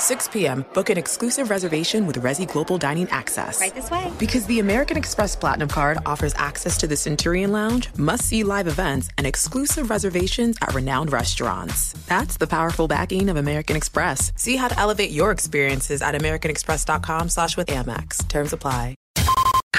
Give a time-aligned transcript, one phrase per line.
[0.00, 3.60] 6 p.m., book an exclusive reservation with Resy Global Dining Access.
[3.60, 4.10] Right this way.
[4.18, 8.66] Because the American Express Platinum Card offers access to the Centurion Lounge, must see live
[8.66, 11.92] events, and exclusive reservations at renowned restaurants.
[12.06, 14.32] That's the powerful backing of American Express.
[14.36, 18.26] See how to elevate your experiences at AmericanExpress.com slash with Amex.
[18.28, 18.94] Terms apply.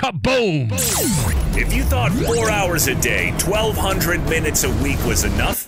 [0.02, 0.72] Kaboom!
[1.56, 5.67] If you thought four hours a day, 1,200 minutes a week was enough,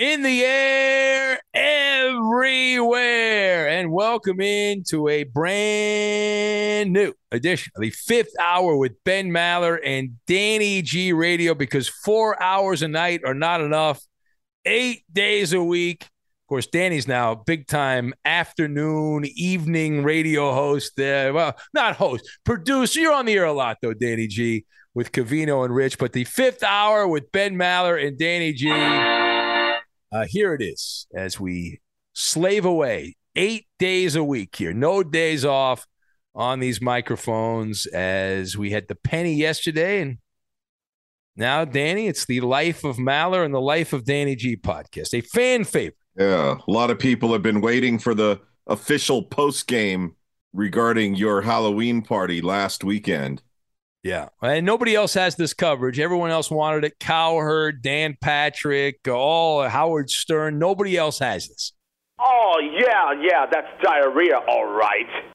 [0.00, 2.88] In the air everywhere.
[3.68, 10.16] And welcome into a brand new edition of the fifth hour with Ben Maller and
[10.26, 14.00] Danny G Radio because four hours a night are not enough.
[14.64, 16.04] Eight days a week.
[16.04, 20.92] Of course, Danny's now big time afternoon, evening radio host.
[20.96, 23.00] There, well, not host, producer.
[23.00, 25.98] You're on the air a lot, though, Danny G, with Covino and Rich.
[25.98, 28.70] But the fifth hour with Ben Maller and Danny G.
[30.12, 31.80] Uh, here it is as we
[32.12, 35.86] slave away eight days a week here, no days off
[36.34, 40.00] on these microphones as we had the penny yesterday.
[40.00, 40.18] And
[41.36, 45.20] now, Danny, it's the Life of Maller and the Life of Danny G podcast, a
[45.20, 45.96] fan favorite.
[46.18, 50.16] Yeah, a lot of people have been waiting for the official post game
[50.52, 53.42] regarding your Halloween party last weekend.
[54.02, 54.28] Yeah.
[54.42, 56.00] And nobody else has this coverage.
[56.00, 56.98] Everyone else wanted it.
[56.98, 60.58] Cowherd, Dan Patrick, all Howard Stern.
[60.58, 61.72] Nobody else has this.
[62.18, 65.06] Oh, yeah, yeah, that's diarrhea, all right.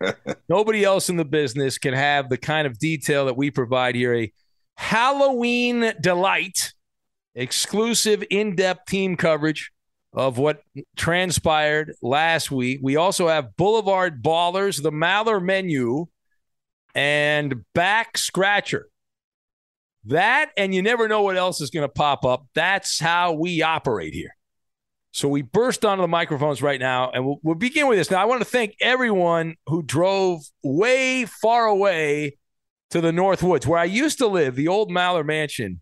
[0.48, 4.14] Nobody else in the business can have the kind of detail that we provide here.
[4.14, 4.32] A
[4.76, 6.72] Halloween delight,
[7.34, 9.72] exclusive, in depth team coverage
[10.12, 10.62] of what
[10.96, 12.80] transpired last week.
[12.82, 16.06] We also have Boulevard Ballers, the Maller menu,
[16.98, 18.88] and Back Scratcher.
[20.06, 22.46] That, and you never know what else is going to pop up.
[22.56, 24.34] That's how we operate here.
[25.12, 28.10] So we burst onto the microphones right now, and we'll, we'll begin with this.
[28.10, 32.36] Now, I want to thank everyone who drove way far away
[32.90, 34.56] to the North Woods, where I used to live.
[34.56, 35.80] The old Maller Mansion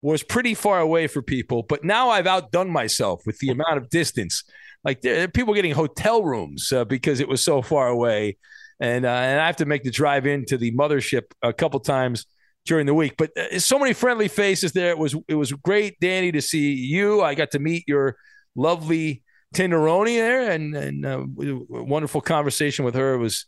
[0.00, 3.90] was pretty far away for people, but now I've outdone myself with the amount of
[3.90, 4.44] distance.
[4.82, 8.38] Like there people getting hotel rooms uh, because it was so far away,
[8.80, 12.26] and uh, and I have to make the drive into the mothership a couple times
[12.64, 13.14] during the week.
[13.16, 14.90] But uh, so many friendly faces there.
[14.90, 17.22] It was it was great, Danny, to see you.
[17.22, 18.16] I got to meet your
[18.56, 19.22] lovely
[19.54, 21.24] Tenderoni there, and and uh,
[21.68, 23.14] wonderful conversation with her.
[23.14, 23.46] It was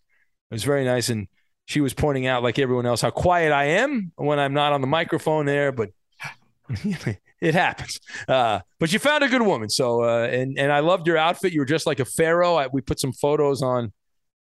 [0.51, 1.29] it was very nice, and
[1.67, 4.81] she was pointing out, like everyone else, how quiet I am when I'm not on
[4.81, 5.91] the microphone there, but.
[7.41, 8.01] it happens.
[8.27, 9.69] Uh, but you found a good woman.
[9.69, 11.53] So, uh, and, and I loved your outfit.
[11.53, 12.57] You were just like a pharaoh.
[12.57, 13.93] I, we put some photos on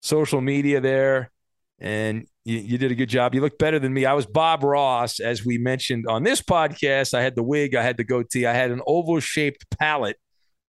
[0.05, 1.31] social media there
[1.79, 3.33] and You, you, did a good job.
[3.33, 4.05] You look better than me.
[4.05, 7.15] I was Bob Ross, as we mentioned on this podcast.
[7.15, 10.17] I had the wig, I had the goatee, I had an oval shaped palette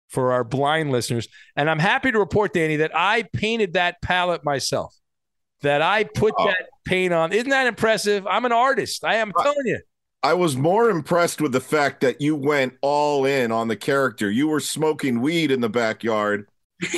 [0.09, 1.27] for our blind listeners.
[1.57, 4.95] And I'm happy to report, Danny, that I painted that palette myself,
[5.63, 6.47] that I put oh.
[6.47, 7.33] that paint on.
[7.33, 8.25] Isn't that impressive?
[8.29, 9.05] I'm an artist.
[9.05, 9.81] I am telling you.
[10.23, 14.31] I was more impressed with the fact that you went all in on the character.
[14.31, 16.47] You were smoking weed in the backyard.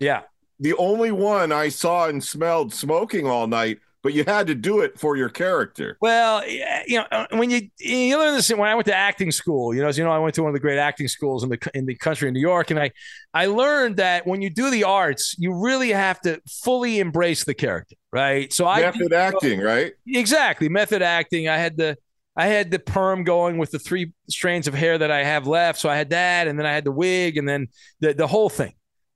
[0.00, 0.22] yeah.
[0.60, 4.82] The only one I saw and smelled smoking all night but you had to do
[4.82, 5.96] it for your character.
[5.98, 9.74] Well, you know, uh, when you you learn this when I went to acting school,
[9.74, 11.48] you know, as you know, I went to one of the great acting schools in
[11.48, 12.90] the in the country in New York, and I
[13.32, 17.54] I learned that when you do the arts, you really have to fully embrace the
[17.54, 18.52] character, right?
[18.52, 19.94] So I method acting, right?
[20.06, 21.48] Exactly, method acting.
[21.48, 21.96] I had the
[22.36, 25.80] I had the perm going with the three strands of hair that I have left,
[25.80, 27.68] so I had that, and then I had the wig, and then
[28.00, 28.74] the the whole thing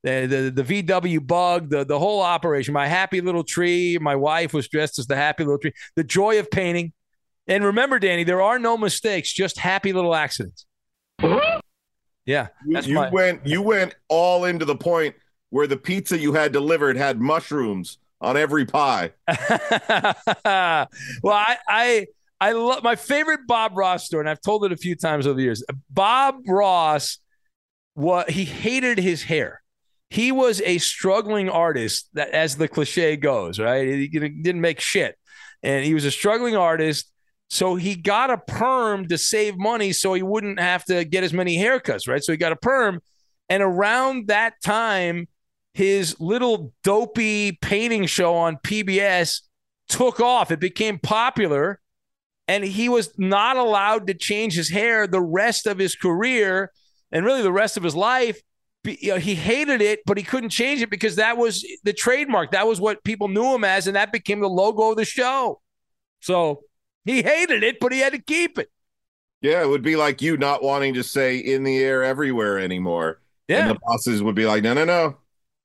[0.08, 3.98] the, the, the VW bug, the, the whole operation, my happy little tree.
[4.00, 6.92] My wife was dressed as the happy little tree, the joy of painting.
[7.46, 10.66] And remember, Danny, there are no mistakes, just happy little accidents.
[12.26, 12.48] Yeah.
[12.66, 15.14] you my- went you went all into the point
[15.50, 19.12] where the pizza you had delivered had mushrooms on every pie.
[19.28, 20.88] well,
[21.24, 22.06] I I
[22.40, 25.36] I love my favorite Bob Ross story, and I've told it a few times over
[25.36, 25.64] the years.
[25.88, 27.18] Bob Ross,
[27.94, 29.62] what he hated his hair
[30.10, 33.86] he was a struggling artist that as the cliche goes right?
[33.86, 35.16] He didn't make shit.
[35.62, 37.10] And he was a struggling artist.
[37.50, 41.32] So he got a perm to save money so he wouldn't have to get as
[41.32, 42.22] many haircuts right?
[42.22, 43.00] So he got a perm.
[43.48, 45.28] And around that time
[45.74, 49.42] his little dopey painting show on pbs
[49.88, 50.50] took off.
[50.50, 51.80] It became popular.
[52.46, 56.72] And he was not allowed to change his hair the rest of his career
[57.12, 58.40] and really the rest of his life
[58.84, 62.52] you know, he hated it, but he couldn't change it because that was the trademark.
[62.52, 65.60] That was what people knew him as, and that became the logo of the show.
[66.20, 66.62] So
[67.04, 68.70] he hated it, but he had to keep it.
[69.40, 73.20] Yeah, it would be like you not wanting to say "in the air everywhere" anymore.
[73.46, 75.16] Yeah, and the bosses would be like, "No, no, no,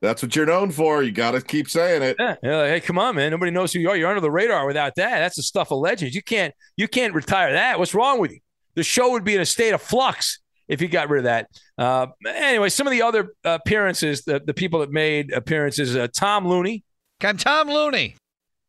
[0.02, 1.02] that's what you're known for.
[1.02, 3.32] You got to keep saying it." Yeah, like, hey, come on, man.
[3.32, 3.98] Nobody knows who you are.
[3.98, 5.20] You're under the radar without that.
[5.20, 6.14] That's the stuff of legends.
[6.14, 7.80] You can't, you can't retire that.
[7.80, 8.40] What's wrong with you?
[8.76, 11.50] The show would be in a state of flux if you got rid of that.
[11.78, 16.48] Uh, anyway, some of the other appearances, the, the people that made appearances, uh, Tom
[16.48, 16.84] Looney.
[17.24, 18.16] I'm Tom Looney.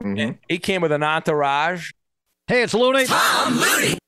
[0.02, 0.32] Mm-hmm.
[0.48, 1.90] He came with an entourage.
[2.46, 3.06] Hey, it's Looney.
[3.06, 3.98] Tom Looney.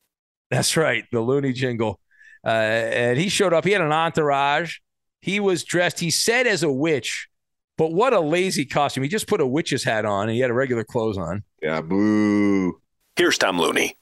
[0.50, 2.00] That's right, the Looney jingle.
[2.44, 3.64] Uh, and he showed up.
[3.64, 4.76] He had an entourage.
[5.20, 7.28] He was dressed, he said, as a witch,
[7.76, 9.02] but what a lazy costume.
[9.02, 11.42] He just put a witch's hat on and he had a regular clothes on.
[11.60, 12.80] Yeah, boo.
[13.16, 13.96] Here's Tom Looney.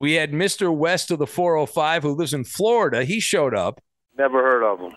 [0.00, 0.74] We had Mr.
[0.74, 3.04] West of the 405 who lives in Florida.
[3.04, 3.80] He showed up.
[4.16, 4.96] Never heard of him.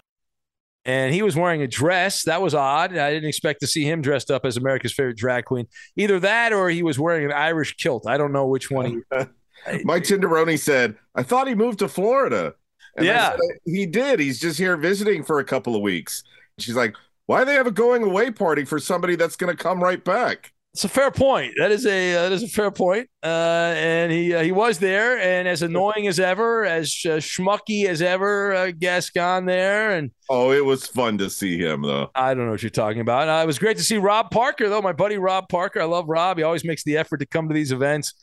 [0.83, 2.23] And he was wearing a dress.
[2.23, 2.97] That was odd.
[2.97, 5.67] I didn't expect to see him dressed up as America's favorite drag queen.
[5.95, 8.07] Either that or he was wearing an Irish kilt.
[8.07, 9.03] I don't know which one.
[9.11, 9.83] He...
[9.83, 12.55] Mike Tinderoni said, I thought he moved to Florida.
[12.95, 13.31] And yeah.
[13.31, 14.19] Said, he did.
[14.19, 16.23] He's just here visiting for a couple of weeks.
[16.57, 16.95] She's like,
[17.27, 20.03] why do they have a going away party for somebody that's going to come right
[20.03, 20.51] back?
[20.73, 21.55] It's a fair point.
[21.57, 23.09] That is a uh, that is a fair point.
[23.21, 27.87] Uh, and he uh, he was there, and as annoying as ever, as uh, schmucky
[27.87, 32.09] as ever, uh, Gascon there, and oh, it was fun to see him though.
[32.15, 33.27] I don't know what you're talking about.
[33.27, 35.81] Uh, it was great to see Rob Parker though, my buddy Rob Parker.
[35.81, 36.37] I love Rob.
[36.37, 38.13] He always makes the effort to come to these events,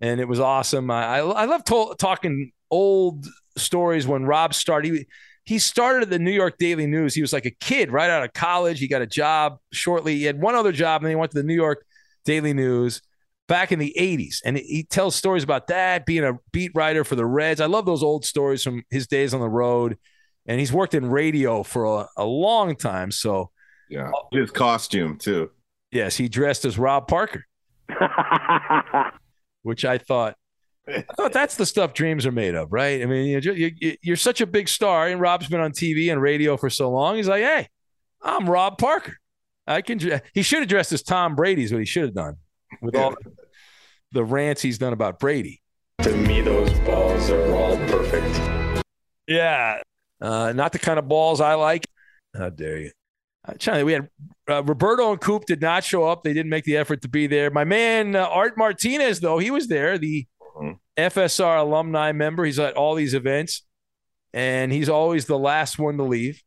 [0.00, 0.88] and it was awesome.
[0.92, 3.26] I I, I love to- talking old
[3.56, 4.94] stories when Rob started.
[4.94, 5.06] He,
[5.44, 7.14] he started at the New York Daily News.
[7.14, 8.78] He was like a kid right out of college.
[8.78, 10.14] He got a job shortly.
[10.14, 11.84] He had one other job, and then he went to the New York
[12.26, 13.00] Daily News
[13.48, 14.40] back in the 80s.
[14.44, 17.60] And he tells stories about that, being a beat writer for the Reds.
[17.60, 19.96] I love those old stories from his days on the road.
[20.46, 23.10] And he's worked in radio for a, a long time.
[23.10, 23.50] So,
[23.88, 25.50] yeah, his costume too.
[25.90, 27.44] Yes, he dressed as Rob Parker,
[29.62, 30.36] which I thought.
[30.88, 33.02] I thought that's the stuff dreams are made of, right?
[33.02, 33.70] I mean, you're,
[34.02, 37.16] you're such a big star, and Rob's been on TV and radio for so long.
[37.16, 37.68] He's like, hey,
[38.22, 39.16] I'm Rob Parker.
[39.66, 39.98] I can.
[40.32, 42.36] He should have dressed as Tom Brady's what he should have done
[42.80, 43.14] with all
[44.12, 45.60] the rants he's done about Brady.
[46.02, 48.84] To me, those balls are all perfect.
[49.26, 49.80] Yeah,
[50.20, 51.86] uh, not the kind of balls I like.
[52.36, 52.90] How dare you?
[53.46, 54.08] Uh, we had
[54.48, 56.22] uh, Roberto and Coop did not show up.
[56.22, 57.50] They didn't make the effort to be there.
[57.50, 59.98] My man uh, Art Martinez, though, he was there.
[59.98, 60.72] The mm-hmm.
[60.96, 62.44] FSR alumni member.
[62.44, 63.62] He's at all these events,
[64.32, 66.42] and he's always the last one to leave.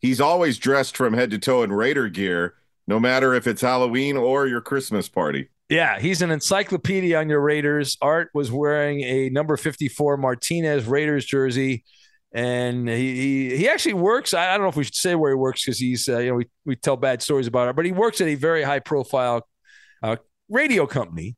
[0.00, 2.54] He's always dressed from head to toe in Raider gear,
[2.86, 5.48] no matter if it's Halloween or your Christmas party.
[5.68, 7.96] Yeah, he's an encyclopedia on your Raiders.
[8.02, 11.84] Art was wearing a number 54 Martinez Raiders jersey.
[12.32, 13.14] And he,
[13.50, 14.34] he, he actually works.
[14.34, 16.34] I, don't know if we should say where he works because he's, uh, you know,
[16.36, 19.46] we, we tell bad stories about it, but he works at a very high profile
[20.02, 20.16] uh,
[20.48, 21.36] radio company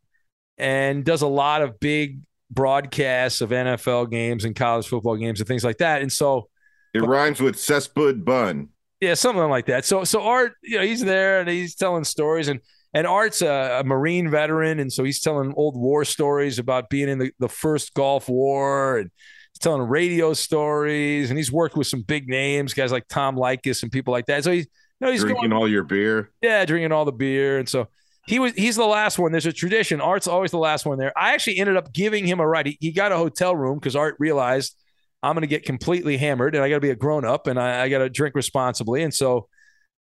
[0.56, 5.48] and does a lot of big broadcasts of NFL games and college football games and
[5.48, 6.02] things like that.
[6.02, 6.48] And so
[6.94, 8.68] it rhymes with cesspool bun.
[9.00, 9.84] Yeah, something like that.
[9.84, 12.60] So so Art, you know, he's there and he's telling stories and
[12.94, 17.08] and Art's a, a, Marine veteran, and so he's telling old war stories about being
[17.08, 19.10] in the, the first Gulf War, and
[19.52, 23.82] he's telling radio stories, and he's worked with some big names, guys like Tom Leykis
[23.82, 24.44] and people like that.
[24.44, 24.66] So he's
[25.00, 26.30] you know, he's drinking going, all your beer.
[26.42, 27.88] Yeah, drinking all the beer, and so
[28.26, 29.32] he was he's the last one.
[29.32, 30.00] There's a tradition.
[30.00, 31.16] Art's always the last one there.
[31.18, 32.66] I actually ended up giving him a ride.
[32.66, 34.76] He, he got a hotel room because Art realized
[35.22, 37.58] I'm going to get completely hammered, and I got to be a grown up, and
[37.58, 39.48] I, I got to drink responsibly, and so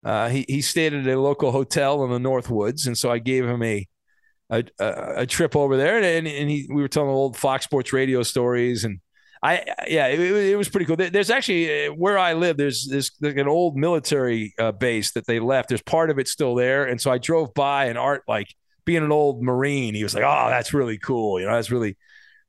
[0.04, 3.18] uh, he he stayed at a local hotel in the North Woods, and so I
[3.18, 3.86] gave him a
[4.50, 8.22] a, a trip over there, and and he we were telling old Fox Sports Radio
[8.22, 9.00] stories, and
[9.42, 10.96] I yeah it, it was pretty cool.
[10.96, 12.56] There's actually uh, where I live.
[12.56, 15.68] There's like an old military uh, base that they left.
[15.68, 18.48] There's part of it still there, and so I drove by, and Art like
[18.84, 21.38] being an old Marine, he was like, "Oh, that's really cool.
[21.38, 21.96] You know, that's really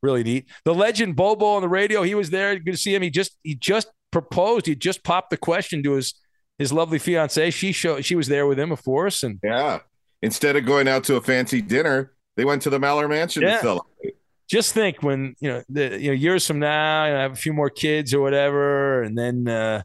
[0.02, 2.58] really neat." The legend Bobo on the radio, he was there.
[2.58, 3.02] Good to see him.
[3.02, 4.66] He just he just proposed.
[4.66, 6.14] He just popped the question to his
[6.58, 7.50] his lovely fiance.
[7.50, 9.80] She showed she was there with him, of course, and yeah.
[10.24, 13.56] Instead of going out to a fancy dinner, they went to the Maller Mansion yeah.
[13.56, 14.16] to celebrate.
[14.48, 17.32] Just think when you know the, you know years from now, you know, I have
[17.32, 19.82] a few more kids or whatever, and then uh,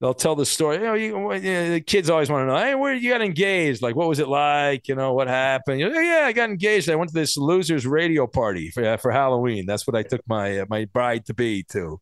[0.00, 0.76] they'll tell the story.
[0.76, 3.82] You know, you, you the kids always want to know, hey, where you got engaged?
[3.82, 4.88] Like, what was it like?
[4.88, 5.80] You know, what happened?
[5.80, 6.88] You know, yeah, I got engaged.
[6.88, 9.66] I went to this losers radio party for uh, for Halloween.
[9.66, 12.00] That's what I took my uh, my bride to be to.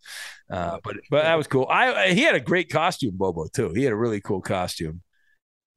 [0.50, 1.66] Uh, but but that was cool.
[1.68, 3.72] I he had a great costume, Bobo too.
[3.74, 5.02] He had a really cool costume.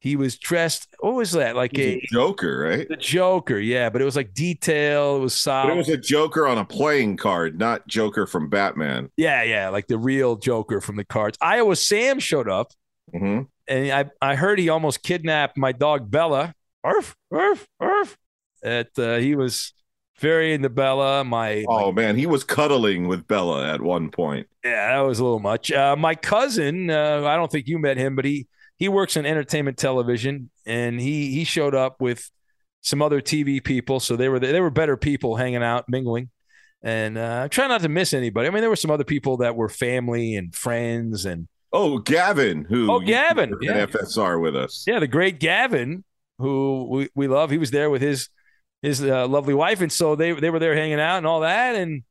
[0.00, 0.88] He was dressed.
[1.00, 1.56] What was that?
[1.56, 2.88] Like a, a, Joker, right?
[2.88, 3.90] The Joker, yeah.
[3.90, 5.16] But it was like detail.
[5.16, 5.68] It was solid.
[5.68, 9.10] But it was a Joker on a playing card, not Joker from Batman.
[9.18, 11.36] Yeah, yeah, like the real Joker from the cards.
[11.42, 12.72] Iowa Sam showed up,
[13.14, 13.42] mm-hmm.
[13.68, 16.54] and I I heard he almost kidnapped my dog Bella.
[16.82, 18.16] Arf, arf, arf.
[18.62, 19.74] That uh, he was
[20.18, 21.24] very into Bella.
[21.24, 24.46] My oh my, man, he was cuddling with Bella at one point.
[24.64, 25.70] Yeah, that was a little much.
[25.70, 28.46] Uh, my cousin, uh, I don't think you met him, but he
[28.80, 32.28] he works in entertainment television, and he he showed up with
[32.80, 34.00] some other TV people.
[34.00, 36.30] So they were they were better people hanging out, mingling,
[36.82, 38.48] and uh, try not to miss anybody.
[38.48, 42.64] I mean, there were some other people that were family and friends, and oh, Gavin,
[42.64, 43.84] who oh Gavin, yeah.
[43.84, 46.02] FSR with us, yeah, the great Gavin,
[46.38, 47.50] who we, we love.
[47.50, 48.30] He was there with his
[48.80, 51.74] his uh, lovely wife, and so they they were there hanging out and all that,
[51.74, 52.02] and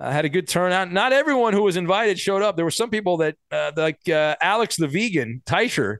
[0.00, 0.90] uh, had a good turnout.
[0.90, 2.56] Not everyone who was invited showed up.
[2.56, 5.98] There were some people that, uh, like uh, Alex the vegan, Teicher,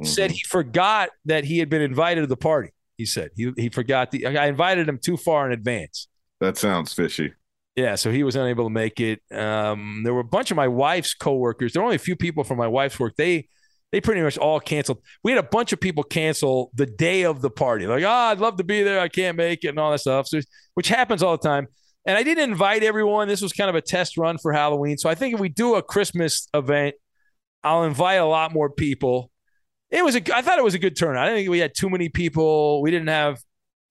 [0.00, 0.12] mm-hmm.
[0.12, 2.70] said he forgot that he had been invited to the party.
[2.96, 6.08] He said he he forgot the I invited him too far in advance.
[6.40, 7.32] That sounds fishy.
[7.76, 9.20] Yeah, so he was unable to make it.
[9.32, 11.72] Um, there were a bunch of my wife's coworkers.
[11.72, 13.14] There were only a few people from my wife's work.
[13.16, 13.48] They
[13.92, 14.98] they pretty much all canceled.
[15.24, 17.86] We had a bunch of people cancel the day of the party.
[17.86, 19.00] Like, oh, I'd love to be there.
[19.00, 20.28] I can't make it and all that stuff.
[20.28, 20.40] So,
[20.74, 21.68] which happens all the time.
[22.06, 23.28] And I didn't invite everyone.
[23.28, 24.96] This was kind of a test run for Halloween.
[24.96, 26.94] So I think if we do a Christmas event,
[27.62, 29.30] I'll invite a lot more people
[29.90, 31.24] it was a I thought it was a good turnout.
[31.24, 32.80] I didn't think we had too many people.
[32.82, 33.40] We didn't have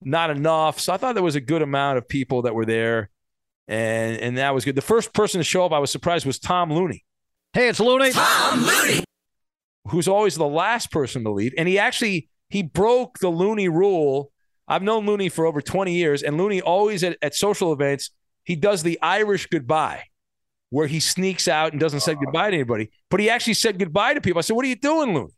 [0.02, 0.80] not enough.
[0.80, 3.10] So I thought there was a good amount of people that were there.
[3.68, 4.74] And and that was good.
[4.74, 7.04] The first person to show up, I was surprised, was Tom Looney.
[7.52, 8.12] Hey, it's Looney.
[8.12, 9.04] Tom Looney.
[9.88, 11.52] Who's always the last person to leave.
[11.56, 14.32] And he actually he broke the Looney rule.
[14.66, 18.10] I've known Looney for over 20 years, and Looney always at, at social events,
[18.44, 20.04] he does the Irish goodbye
[20.70, 22.90] where he sneaks out and doesn't say goodbye to anybody.
[23.10, 24.38] But he actually said goodbye to people.
[24.38, 25.32] I said, What are you doing, Looney?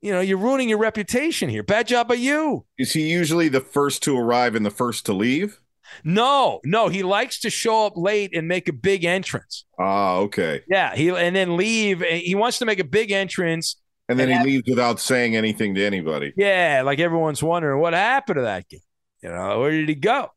[0.00, 1.62] You know, you're ruining your reputation here.
[1.62, 2.64] Bad job by you.
[2.78, 5.60] Is he usually the first to arrive and the first to leave?
[6.04, 9.64] No, no, he likes to show up late and make a big entrance.
[9.78, 10.62] Ah, okay.
[10.68, 12.00] Yeah, he and then leave.
[12.00, 13.76] He wants to make a big entrance,
[14.08, 16.32] and then and he have, leaves without saying anything to anybody.
[16.36, 18.78] Yeah, like everyone's wondering what happened to that guy.
[19.22, 20.30] You know, where did he go?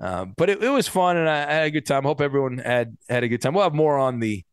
[0.00, 2.02] Um, but it, it, was fun, and I, I had a good time.
[2.02, 3.54] Hope everyone had had a good time.
[3.54, 4.44] We'll have more on the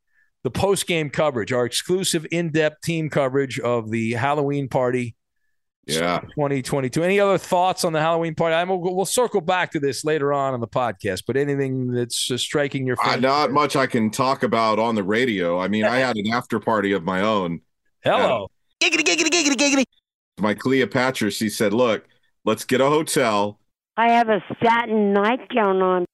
[0.44, 5.16] the post game coverage, our exclusive in depth team coverage of the Halloween party.
[5.88, 7.04] Yeah, 2022.
[7.04, 8.56] Any other thoughts on the Halloween party?
[8.56, 11.24] I'm, we'll, we'll circle back to this later on in the podcast.
[11.26, 15.04] But anything that's uh, striking your uh, not much I can talk about on the
[15.04, 15.60] radio.
[15.60, 17.62] I mean, I had an after party of my own.
[18.04, 18.50] Hello,
[18.82, 19.84] giggity, giggity, giggity, giggity.
[20.40, 22.06] My Cleopatra, she said, "Look,
[22.46, 23.60] let's get a hotel."
[23.98, 26.06] I have a satin nightgown on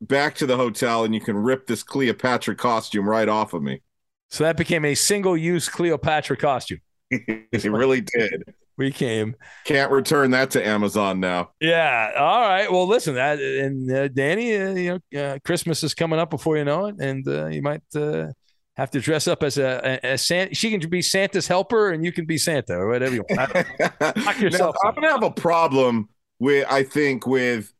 [0.00, 3.82] back to the hotel and you can rip this Cleopatra costume right off of me.
[4.30, 6.80] So that became a single use Cleopatra costume.
[7.10, 8.54] it really did.
[8.76, 9.34] We came.
[9.64, 11.50] Can't return that to Amazon now.
[11.60, 12.12] Yeah.
[12.16, 12.70] All right.
[12.70, 16.56] Well, listen, that and uh, Danny, uh, you know, uh, Christmas is coming up before
[16.56, 18.28] you know it, and uh, you might uh,
[18.76, 20.54] have to dress up as a, a, a Santa.
[20.54, 23.52] She can be Santa's helper, and you can be Santa or whatever you want.
[24.16, 24.76] Knock yourself.
[24.84, 27.72] now, I'm gonna have a problem with I think with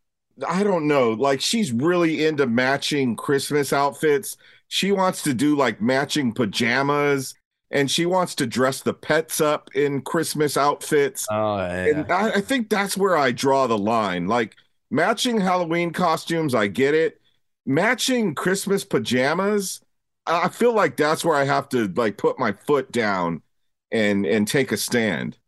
[0.47, 4.37] I don't know, like she's really into matching Christmas outfits.
[4.69, 7.35] She wants to do like matching pajamas
[7.71, 11.27] and she wants to dress the pets up in Christmas outfits.
[11.31, 11.85] Oh, yeah.
[11.85, 14.27] And I, I think that's where I draw the line.
[14.27, 14.57] Like
[14.91, 17.21] matching Halloween costumes, I get it.
[17.67, 19.81] Matching Christmas pajamas,
[20.27, 23.43] I feel like that's where I have to like put my foot down
[23.91, 25.39] and and take a stand.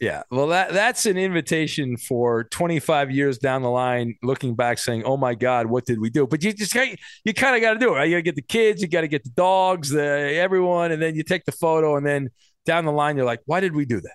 [0.00, 5.04] Yeah, well, that that's an invitation for 25 years down the line, looking back, saying,
[5.04, 7.78] "Oh my God, what did we do?" But you just you kind of got to
[7.78, 7.96] do it.
[7.96, 8.08] Right?
[8.08, 11.00] You got to get the kids, you got to get the dogs, the everyone, and
[11.00, 12.30] then you take the photo, and then
[12.66, 14.14] down the line, you're like, "Why did we do that?"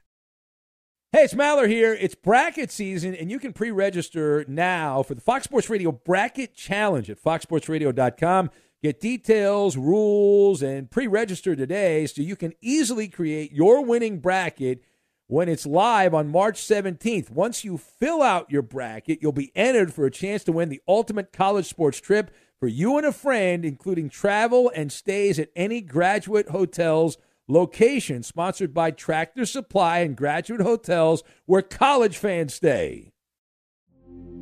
[1.12, 1.98] Hey, it's Maller here.
[2.00, 6.54] It's bracket season, and you can pre register now for the Fox Sports Radio Bracket
[6.56, 8.52] Challenge at foxsportsradio.com.
[8.84, 14.84] Get details, rules, and pre register today so you can easily create your winning bracket
[15.30, 17.30] when it's live on March 17th.
[17.30, 20.82] Once you fill out your bracket, you'll be entered for a chance to win the
[20.88, 25.82] ultimate college sports trip for you and a friend, including travel and stays at any
[25.82, 33.12] graduate hotels location sponsored by Tractor Supply and Graduate Hotels where college fans stay.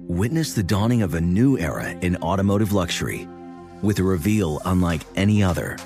[0.08, 3.28] Witness the dawning of a new era in automotive luxury
[3.82, 5.78] with a reveal unlike any other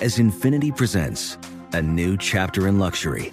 [0.00, 1.36] as Infiniti presents
[1.72, 3.32] a new chapter in luxury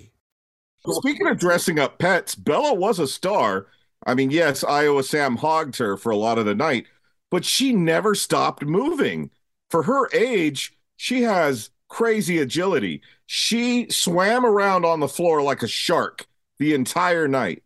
[0.87, 3.67] Speaking of dressing up pets, Bella was a star.
[4.05, 6.87] I mean, yes, Iowa Sam hogged her for a lot of the night,
[7.29, 9.29] but she never stopped moving.
[9.69, 13.01] For her age, she has crazy agility.
[13.27, 16.25] She swam around on the floor like a shark
[16.57, 17.63] the entire night.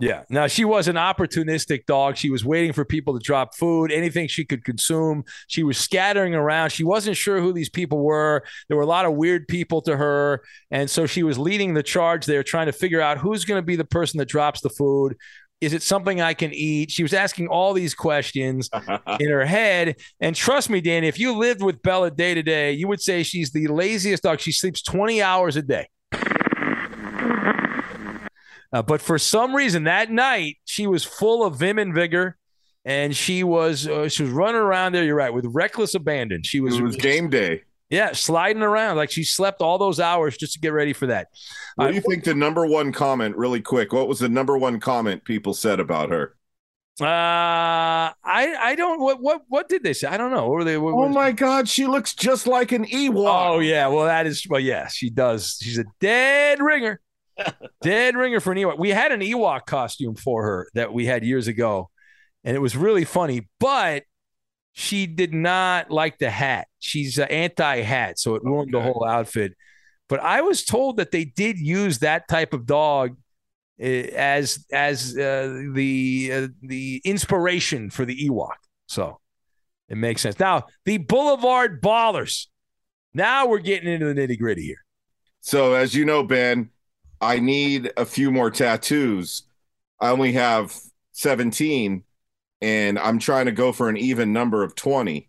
[0.00, 0.22] Yeah.
[0.30, 2.16] Now she was an opportunistic dog.
[2.16, 5.24] She was waiting for people to drop food, anything she could consume.
[5.46, 6.70] She was scattering around.
[6.70, 8.42] She wasn't sure who these people were.
[8.68, 10.42] There were a lot of weird people to her.
[10.70, 13.66] And so she was leading the charge there, trying to figure out who's going to
[13.66, 15.16] be the person that drops the food.
[15.60, 16.90] Is it something I can eat?
[16.90, 18.70] She was asking all these questions
[19.20, 19.96] in her head.
[20.18, 23.22] And trust me, Danny, if you lived with Bella day to day, you would say
[23.22, 24.40] she's the laziest dog.
[24.40, 25.88] She sleeps 20 hours a day.
[28.72, 32.36] Uh, but for some reason that night she was full of vim and vigor,
[32.84, 35.04] and she was uh, she was running around there.
[35.04, 36.42] You're right with reckless abandon.
[36.42, 37.62] She was it was game day.
[37.90, 41.26] Yeah, sliding around like she slept all those hours just to get ready for that.
[41.74, 43.92] What do you think the number one comment, really quick?
[43.92, 46.36] What was the number one comment people said about her?
[47.00, 50.06] Uh, I I don't what what what did they say?
[50.06, 50.48] I don't know.
[50.48, 50.78] What were they?
[50.78, 53.26] What, oh my God, she looks just like an Ewok.
[53.26, 55.58] Oh yeah, well that is well yeah she does.
[55.60, 57.00] She's a dead ringer.
[57.82, 58.78] Dead ringer for an Ewok.
[58.78, 61.90] We had an Ewok costume for her that we had years ago,
[62.44, 63.48] and it was really funny.
[63.58, 64.04] But
[64.72, 66.68] she did not like the hat.
[66.78, 68.84] She's anti hat, so it ruined okay.
[68.84, 69.54] the whole outfit.
[70.08, 73.16] But I was told that they did use that type of dog
[73.78, 78.56] eh, as as uh, the uh, the inspiration for the Ewok.
[78.86, 79.20] So
[79.88, 80.38] it makes sense.
[80.38, 82.46] Now the Boulevard Ballers.
[83.12, 84.84] Now we're getting into the nitty gritty here.
[85.40, 86.70] So as you know, Ben,
[87.20, 89.42] I need a few more tattoos.
[90.00, 90.74] I only have
[91.12, 92.04] 17
[92.62, 95.28] and I'm trying to go for an even number of 20.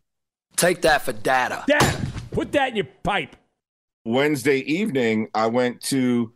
[0.55, 1.63] Take that for data.
[1.67, 2.07] Data.
[2.31, 3.35] Put that in your pipe.
[4.03, 6.33] Wednesday evening, I went to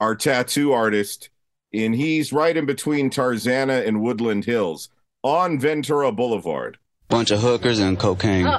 [0.00, 1.30] our tattoo artist,
[1.72, 4.90] and he's right in between Tarzana and Woodland Hills
[5.22, 6.78] on Ventura Boulevard.
[7.08, 8.58] Bunch of hookers and cocaine.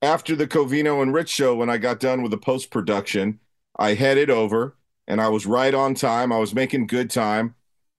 [0.00, 3.40] After the Covino and Rich show, when I got done with the post production,
[3.76, 4.76] I headed over
[5.08, 6.32] and I was right on time.
[6.32, 7.54] I was making good time.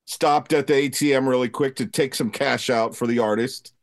[0.06, 3.74] Stopped at the ATM really quick to take some cash out for the artist.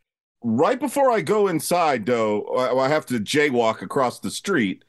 [0.42, 2.46] Right before I go inside, though,
[2.78, 4.84] I have to jaywalk across the street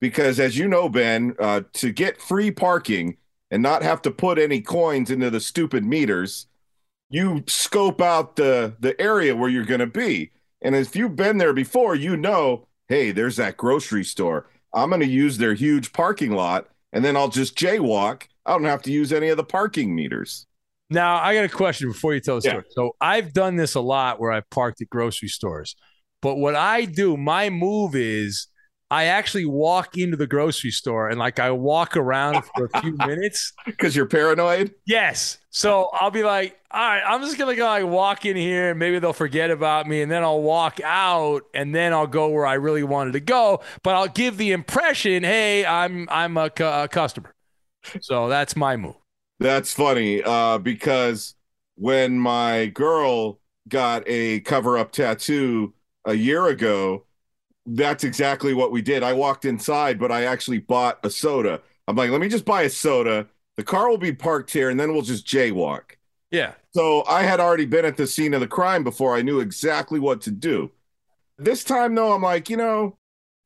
[0.00, 3.16] because, as you know, Ben, uh, to get free parking
[3.50, 6.46] and not have to put any coins into the stupid meters,
[7.10, 10.30] you scope out the the area where you're going to be.
[10.60, 14.46] And if you've been there before, you know, hey, there's that grocery store.
[14.74, 18.24] I'm going to use their huge parking lot, and then I'll just jaywalk.
[18.46, 20.46] I don't have to use any of the parking meters.
[20.90, 22.52] Now, I got a question before you tell the Yeah.
[22.52, 22.64] story.
[22.70, 25.76] So, I've done this a lot where I've parked at grocery stores.
[26.22, 28.46] But what I do, my move is
[28.90, 32.96] I actually walk into the grocery store and like I walk around for a few
[33.06, 33.52] minutes.
[33.66, 34.74] Because you're paranoid?
[34.86, 35.38] Yes.
[35.50, 38.78] So I'll be like, all right, I'm just gonna go like walk in here and
[38.78, 42.46] maybe they'll forget about me, and then I'll walk out and then I'll go where
[42.46, 43.60] I really wanted to go.
[43.82, 47.34] But I'll give the impression, hey, I'm I'm a, cu- a customer.
[48.00, 48.96] So that's my move.
[49.40, 51.34] That's funny uh, because
[51.76, 55.74] when my girl got a cover up tattoo
[56.04, 57.04] a year ago,
[57.68, 59.02] that's exactly what we did.
[59.02, 61.60] I walked inside, but I actually bought a soda.
[61.86, 63.26] I'm like, let me just buy a soda.
[63.56, 65.82] The car will be parked here, and then we'll just jaywalk.
[66.30, 66.52] Yeah.
[66.74, 69.98] So I had already been at the scene of the crime before I knew exactly
[69.98, 70.70] what to do.
[71.38, 72.96] This time, though, I'm like, you know,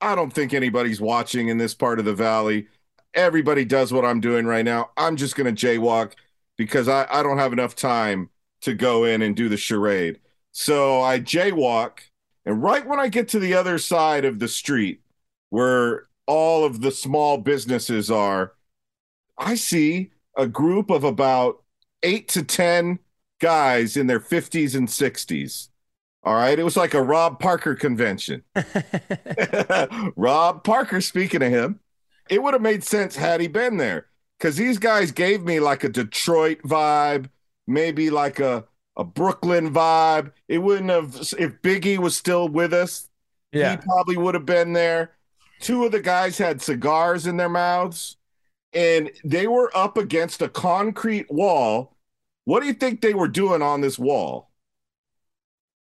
[0.00, 2.68] I don't think anybody's watching in this part of the valley.
[3.14, 4.90] Everybody does what I'm doing right now.
[4.96, 6.12] I'm just going to jaywalk
[6.56, 8.30] because I, I don't have enough time
[8.62, 10.20] to go in and do the charade.
[10.52, 12.00] So I jaywalk.
[12.44, 15.00] And right when I get to the other side of the street
[15.50, 18.54] where all of the small businesses are,
[19.38, 21.62] I see a group of about
[22.02, 22.98] eight to 10
[23.40, 25.68] guys in their 50s and 60s.
[26.24, 26.58] All right.
[26.58, 28.42] It was like a Rob Parker convention.
[30.16, 31.80] Rob Parker, speaking of him,
[32.30, 34.06] it would have made sense had he been there
[34.38, 37.28] because these guys gave me like a Detroit vibe,
[37.66, 38.64] maybe like a,
[38.96, 40.32] a Brooklyn vibe.
[40.48, 43.08] It wouldn't have, if Biggie was still with us,
[43.52, 43.72] Yeah.
[43.72, 45.12] he probably would have been there.
[45.60, 48.16] Two of the guys had cigars in their mouths
[48.74, 51.96] and they were up against a concrete wall.
[52.44, 54.50] What do you think they were doing on this wall?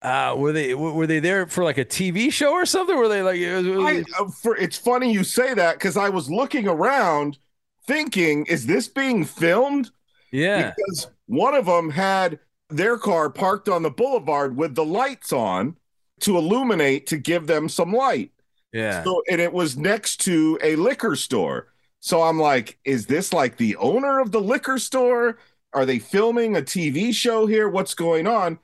[0.00, 2.96] Uh, were they were they there for like a TV show or something?
[2.96, 3.38] Were they like?
[3.40, 7.38] it was- I, uh, for, it's funny you say that because I was looking around
[7.86, 9.90] thinking, is this being filmed?
[10.30, 10.72] yeah.
[10.76, 12.38] Because one of them had
[12.68, 15.76] their car parked on the boulevard with the lights on
[16.20, 18.32] to illuminate to give them some light.
[18.72, 19.02] Yeah.
[19.04, 21.68] So, and it was next to a liquor store.
[22.00, 25.38] So I'm like, is this like the owner of the liquor store?
[25.72, 27.68] Are they filming a TV show here?
[27.68, 28.58] What's going on?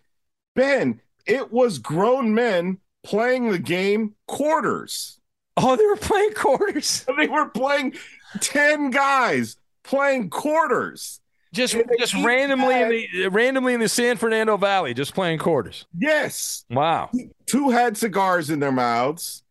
[0.55, 5.19] Ben, it was grown men playing the game quarters.
[5.57, 7.05] Oh, they were playing quarters.
[7.17, 7.95] They were playing
[8.41, 11.21] 10 guys playing quarters.
[11.55, 15.39] Just And just each randomly in the randomly in the San Fernando Valley, just playing
[15.39, 15.87] quarters.
[15.97, 16.65] Yes.
[16.69, 17.11] Wow.
[17.47, 19.43] Two had cigars in their mouths.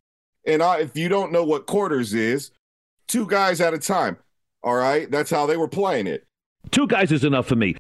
[0.46, 2.52] And I, if you don't know what quarters is,
[3.08, 4.18] two guys at a time.
[4.62, 5.10] All right.
[5.10, 6.26] That's how they were playing it.
[6.72, 7.76] Two guys is enough for me.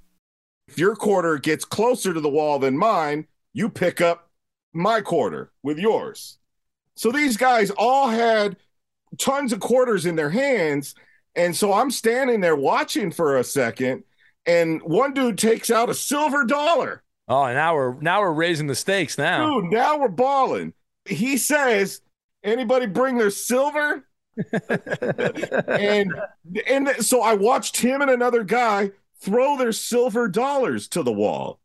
[0.70, 4.30] If your quarter gets closer to the wall than mine, you pick up
[4.72, 6.38] my quarter with yours.
[6.96, 8.56] So these guys all had
[9.18, 10.96] tons of quarters in their hands.
[11.36, 14.04] And so I'm standing there watching for a second,
[14.45, 17.03] and one dude takes out a silver dollar.
[17.27, 19.62] Oh, now we're now we're raising the stakes now.
[19.62, 20.73] Dude, now we're balling.
[21.06, 22.01] He says,
[22.43, 24.06] anybody bring their silver?
[25.67, 26.13] and
[26.67, 31.60] and so I watched him and another guy throw their silver dollars to the wall.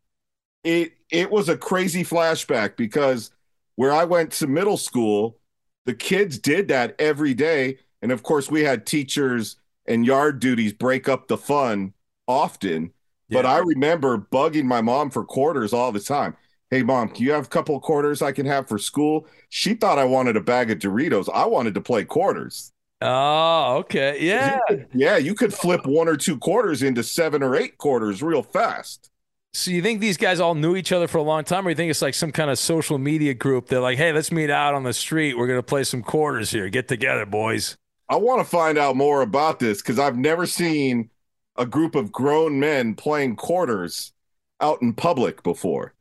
[0.65, 3.31] It it was a crazy flashback because
[3.77, 5.39] where I went to middle school,
[5.87, 7.79] the kids did that every day.
[8.03, 11.95] And of course, we had teachers and yard duties break up the fun
[12.29, 12.93] often.
[13.31, 16.37] But I remember bugging my mom for quarters all the time.
[16.71, 19.27] Hey, mom, can you have a couple of quarters I can have for school?
[19.49, 21.29] She thought I wanted a bag of Doritos.
[21.33, 22.73] I wanted to play quarters.
[23.01, 24.19] Oh, okay.
[24.21, 24.59] Yeah.
[24.93, 29.11] Yeah, you could flip one or two quarters into seven or eight quarters real fast.
[29.55, 31.77] So you think these guys all knew each other for a long time, or you
[31.77, 33.67] think it's like some kind of social media group?
[33.67, 35.39] They're like, "Hey, let's meet out on the street.
[35.39, 36.69] We're gonna play some quarters here.
[36.69, 37.77] Get together, boys."
[38.11, 41.11] I want to find out more about this because I've never seen
[41.59, 44.13] a group of grown men playing quarters
[44.61, 45.95] out in public before.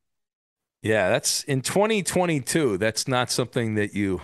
[0.82, 2.78] Yeah, that's in 2022.
[2.78, 4.22] That's not something that you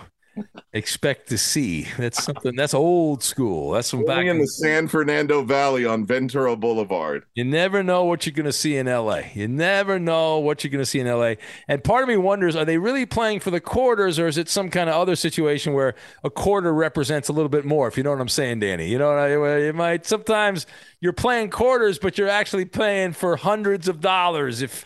[0.72, 1.86] expect to see.
[1.96, 3.72] That's something that's old school.
[3.72, 7.24] That's from back in the San Fernando Valley on Ventura Boulevard.
[7.34, 9.22] You never know what you're going to see in LA.
[9.34, 11.34] You never know what you're going to see in LA.
[11.68, 14.48] And part of me wonders are they really playing for the quarters or is it
[14.48, 15.94] some kind of other situation where
[16.24, 18.88] a quarter represents a little bit more, if you know what I'm saying, Danny?
[18.88, 19.68] You know, what I mean?
[19.68, 20.66] it might sometimes
[21.00, 24.84] you're playing quarters, but you're actually playing for hundreds of dollars if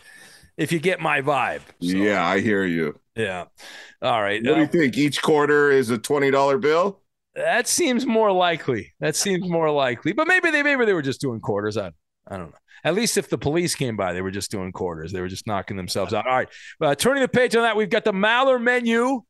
[0.57, 1.61] if you get my vibe.
[1.81, 2.99] So, yeah, I hear you.
[3.15, 3.45] Yeah.
[4.01, 4.41] All right.
[4.43, 4.97] What do you uh, think?
[4.97, 7.01] Each quarter is a twenty dollar bill.
[7.35, 8.93] That seems more likely.
[8.99, 10.13] That seems more likely.
[10.13, 11.77] But maybe they maybe they were just doing quarters.
[11.77, 11.91] I
[12.27, 12.57] I don't know.
[12.83, 15.11] At least if the police came by, they were just doing quarters.
[15.11, 16.25] They were just knocking themselves out.
[16.25, 16.47] All right.
[16.79, 19.21] Uh, turning the page on that, we've got the Maller menu.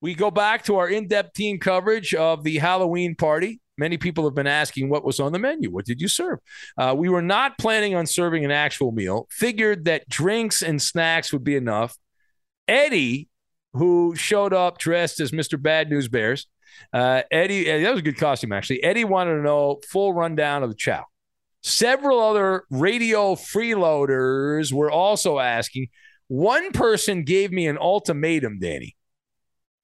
[0.00, 3.60] We go back to our in-depth team coverage of the Halloween party.
[3.78, 5.70] Many people have been asking what was on the menu.
[5.70, 6.38] What did you serve?
[6.76, 9.26] Uh, we were not planning on serving an actual meal.
[9.30, 11.96] Figured that drinks and snacks would be enough.
[12.66, 13.28] Eddie
[13.78, 15.60] who showed up dressed as Mr.
[15.60, 16.46] Bad News Bears.
[16.92, 18.82] Uh, Eddie, that was a good costume, actually.
[18.82, 21.04] Eddie wanted to know full rundown of the chow.
[21.62, 25.88] Several other radio freeloaders were also asking.
[26.28, 28.96] One person gave me an ultimatum, Danny.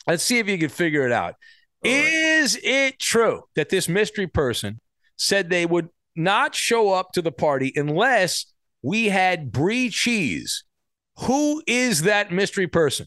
[0.07, 1.35] Let's see if you can figure it out.
[1.83, 4.81] Is it true that this mystery person
[5.17, 8.47] said they would not show up to the party unless
[8.83, 10.65] we had brie cheese?
[11.21, 13.07] Who is that mystery person?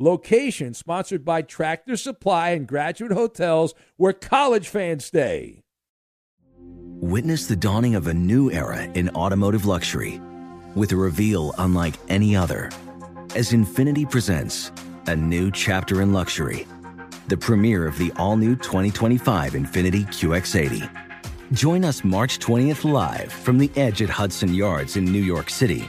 [0.00, 5.62] location sponsored by Tractor Supply and Graduate Hotels where college fans stay.
[7.02, 10.20] Witness the dawning of a new era in automotive luxury
[10.74, 12.70] with a reveal unlike any other
[13.34, 14.72] as Infiniti presents
[15.06, 16.66] a new chapter in luxury,
[17.28, 20.90] the premiere of the all-new 2025 Infiniti QX80.
[21.52, 25.88] Join us March 20th live from the edge at Hudson Yards in New York City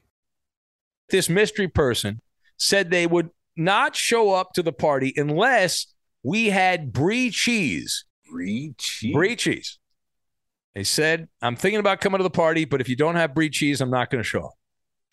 [1.11, 2.21] this mystery person
[2.57, 5.87] said they would not show up to the party unless
[6.23, 8.05] we had brie cheese.
[8.31, 9.13] Brie cheese.
[9.13, 9.77] Brie cheese.
[10.73, 13.49] They said, I'm thinking about coming to the party, but if you don't have brie
[13.49, 14.53] cheese, I'm not going to show up.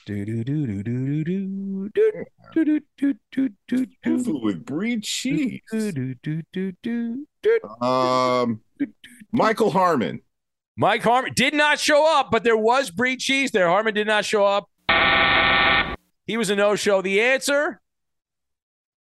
[0.06, 4.64] Do do do do do do do do do do do do do do with
[4.64, 5.60] brie cheese.
[7.82, 8.62] Um,
[9.32, 10.22] Michael Harmon.
[10.78, 13.68] Mike Harmon did not show up, but there was brie cheese there.
[13.68, 14.70] Harmon did not show up.
[16.28, 17.00] He was a no show.
[17.00, 17.80] The answer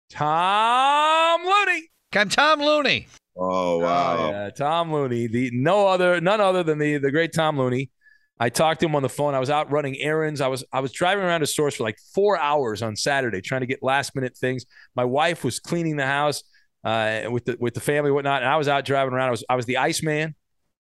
[0.09, 1.89] Tom Looney.
[2.15, 3.09] I'm Tom Looney.
[3.37, 4.31] Oh wow.
[4.31, 5.27] yeah, Tom Looney.
[5.27, 7.91] The no other none other than the the great Tom Looney.
[8.39, 9.35] I talked to him on the phone.
[9.35, 10.41] I was out running errands.
[10.41, 13.63] I was I was driving around to stores for like four hours on Saturday trying
[13.63, 14.65] to get last minute things.
[14.95, 16.45] My wife was cleaning the house
[16.85, 19.27] uh, with the with the family and whatnot, and I was out driving around.
[19.27, 20.37] I was I was the ice man,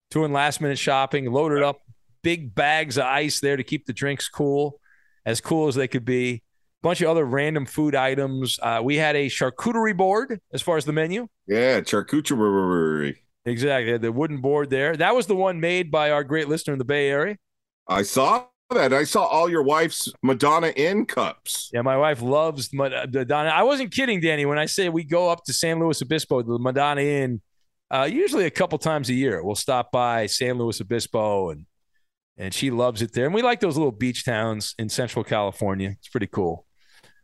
[0.10, 1.82] doing last minute shopping, loaded up
[2.22, 4.80] big bags of ice there to keep the drinks cool,
[5.26, 6.44] as cool as they could be.
[6.82, 8.60] Bunch of other random food items.
[8.62, 11.28] Uh, we had a charcuterie board as far as the menu.
[11.48, 13.18] Yeah, charcuterie.
[13.46, 13.98] Exactly.
[13.98, 14.96] The wooden board there.
[14.96, 17.38] That was the one made by our great listener in the Bay Area.
[17.88, 18.94] I saw that.
[18.94, 21.70] I saw all your wife's Madonna Inn cups.
[21.74, 23.50] Yeah, my wife loves Madonna.
[23.50, 26.58] I wasn't kidding, Danny, when I say we go up to San Luis Obispo, the
[26.58, 27.42] Madonna Inn,
[27.90, 29.44] uh, usually a couple times a year.
[29.44, 31.66] We'll stop by San Luis Obispo and
[32.38, 33.26] and she loves it there.
[33.26, 35.96] And we like those little beach towns in Central California.
[35.98, 36.66] It's pretty cool.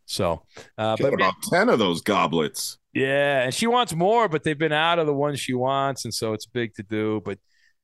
[0.06, 0.42] So,
[0.78, 2.78] uh, but about ten of those goblets.
[2.94, 6.14] Yeah, and she wants more, but they've been out of the ones she wants, and
[6.14, 7.20] so it's big to do.
[7.24, 7.38] But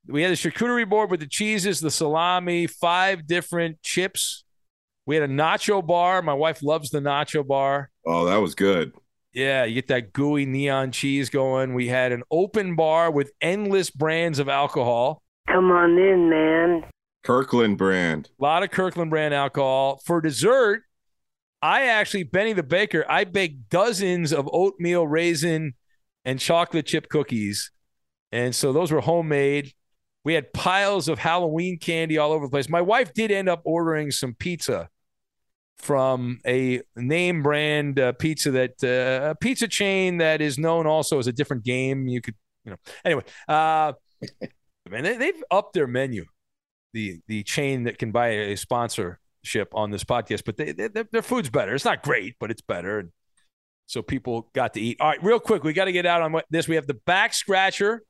[0.06, 4.44] we had a charcuterie board with the cheeses, the salami, five different chips.
[5.06, 6.22] We had a nacho bar.
[6.22, 7.90] My wife loves the nacho bar.
[8.06, 8.92] Oh, that was good.
[9.34, 11.74] Yeah, you get that gooey neon cheese going.
[11.74, 15.22] We had an open bar with endless brands of alcohol.
[15.48, 16.84] Come on in, man.
[17.24, 18.28] Kirkland brand.
[18.38, 20.00] A lot of Kirkland brand alcohol.
[20.04, 20.82] For dessert,
[21.62, 25.74] I actually, Benny the Baker, I baked dozens of oatmeal raisin
[26.24, 27.70] and chocolate chip cookies.
[28.30, 29.72] And so those were homemade.
[30.24, 32.68] We had piles of Halloween candy all over the place.
[32.68, 34.90] My wife did end up ordering some pizza
[35.78, 41.18] from a name brand uh, pizza that uh, a pizza chain that is known also
[41.18, 42.08] as a different game.
[42.08, 42.34] You could,
[42.64, 43.92] you know, anyway, uh,
[44.90, 46.24] man, they, they've upped their menu.
[46.94, 51.22] The the chain that can buy a sponsorship on this podcast, but they, they, their
[51.22, 51.74] food's better.
[51.74, 53.00] It's not great, but it's better.
[53.00, 53.11] And
[53.87, 54.96] So people got to eat.
[55.00, 56.68] All right, real quick, we got to get out on this.
[56.68, 58.02] We have the back scratcher.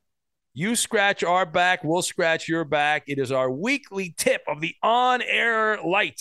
[0.57, 3.03] You scratch our back, we'll scratch your back.
[3.09, 6.21] It is our weekly tip of the on air light.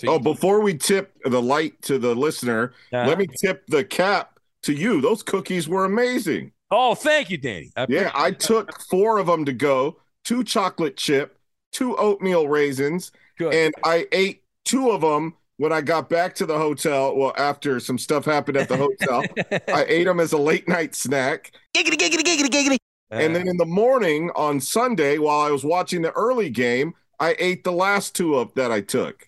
[0.00, 3.08] So oh, before we tip the light to the listener, uh-huh.
[3.08, 5.00] let me tip the cap to you.
[5.00, 6.52] Those cookies were amazing.
[6.70, 7.72] Oh, thank you, Danny.
[7.74, 11.36] I yeah, I took four of them to go two chocolate chip,
[11.72, 13.54] two oatmeal raisins, Good.
[13.54, 17.16] And I ate two of them when I got back to the hotel.
[17.16, 19.24] Well, after some stuff happened at the hotel,
[19.74, 21.52] I ate them as a late night snack.
[21.74, 22.76] Giggity, giggity, giggity, giggity.
[23.10, 27.34] And then in the morning on Sunday, while I was watching the early game, I
[27.38, 29.26] ate the last two of that I took.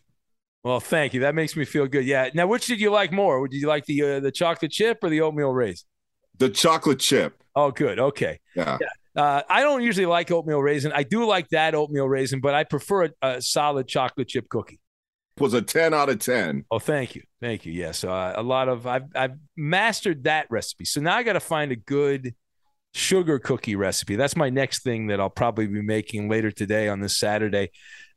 [0.63, 1.21] Well, thank you.
[1.21, 2.05] That makes me feel good.
[2.05, 2.29] Yeah.
[2.35, 3.49] Now, which did you like more?
[3.49, 5.87] Did you like the uh, the chocolate chip or the oatmeal raisin?
[6.37, 7.43] The chocolate chip.
[7.57, 7.99] Oh, good.
[7.99, 8.41] Okay.
[8.55, 8.77] Yeah.
[8.79, 8.89] yeah.
[9.15, 10.93] Uh, I don't usually like oatmeal raisin.
[10.93, 14.81] I do like that oatmeal raisin, but I prefer a, a solid chocolate chip cookie.
[15.37, 16.65] It was a ten out of ten.
[16.71, 17.73] Oh, thank you, thank you.
[17.73, 20.85] Yes, uh, a lot of I've I've mastered that recipe.
[20.85, 22.35] So now I got to find a good
[22.95, 24.17] sugar cookie recipe.
[24.17, 27.71] That's my next thing that I'll probably be making later today on this Saturday.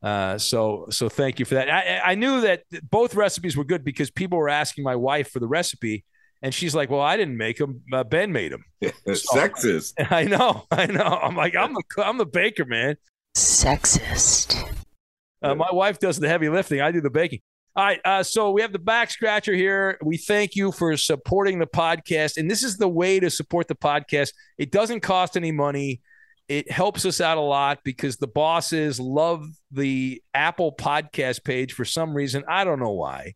[0.04, 1.70] Uh, so so thank you for that.
[1.70, 5.40] I, I knew that both recipes were good because people were asking my wife for
[5.40, 6.06] the recipe
[6.42, 7.82] and she's like, "Well, I didn't make them.
[7.92, 8.92] Uh, ben made them." So,
[9.36, 9.94] Sexist.
[10.12, 10.66] I know.
[10.72, 11.04] I know.
[11.04, 12.96] I'm like, I'm the I'm the baker, man.
[13.36, 14.72] Sexist.
[15.42, 16.82] Uh, my wife does the heavy lifting.
[16.82, 17.40] I do the baking.
[17.76, 18.00] All right.
[18.06, 19.98] Uh, so we have the back scratcher here.
[20.02, 23.76] We thank you for supporting the podcast, and this is the way to support the
[23.76, 24.30] podcast.
[24.58, 26.02] It doesn't cost any money.
[26.48, 31.86] It helps us out a lot because the bosses love the Apple podcast page for
[31.86, 32.44] some reason.
[32.48, 33.34] I don't know why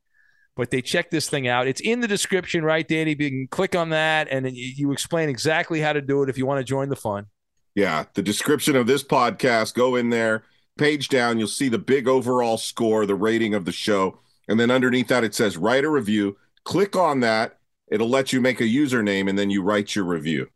[0.59, 1.67] but they check this thing out.
[1.67, 3.11] It's in the description, right, Danny?
[3.11, 6.45] You can click on that and you explain exactly how to do it if you
[6.45, 7.27] want to join the fun.
[7.75, 10.43] Yeah, the description of this podcast, go in there,
[10.77, 14.19] page down, you'll see the big overall score, the rating of the show.
[14.49, 16.35] And then underneath that, it says write a review.
[16.65, 17.57] Click on that.
[17.89, 20.49] It'll let you make a username and then you write your review.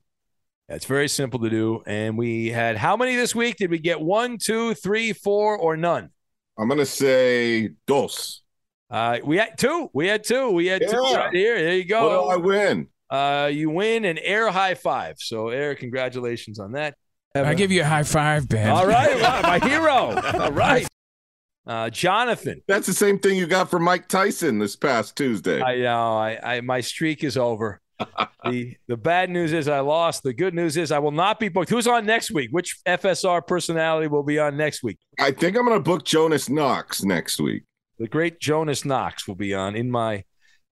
[0.68, 1.82] It's very simple to do.
[1.86, 3.56] And we had how many this week?
[3.56, 6.10] Did we get one, two, three, four, or none?
[6.60, 8.43] I'm going to say dos.
[8.94, 9.90] Uh, we had two.
[9.92, 10.52] We had two.
[10.52, 10.88] We had yeah.
[10.90, 11.56] two right here.
[11.60, 12.28] There you go.
[12.28, 12.88] What do I win?
[13.10, 15.16] Uh, you win an air high five.
[15.18, 16.96] So, air, congratulations on that.
[17.34, 18.70] I give you a high five, Ben.
[18.70, 20.22] All right, my hero.
[20.40, 20.88] All right.
[21.66, 22.62] Uh, Jonathan.
[22.68, 25.60] That's the same thing you got from Mike Tyson this past Tuesday.
[25.60, 26.14] I know.
[26.16, 27.82] I, I my streak is over.
[28.46, 30.22] the the bad news is I lost.
[30.22, 31.72] The good news is I will not be booked.
[31.72, 32.50] Who's on next week?
[32.52, 35.00] Which FSR personality will be on next week?
[35.20, 37.64] I think I'm going to book Jonas Knox next week
[38.00, 40.24] the great Jonas Knox will be on in my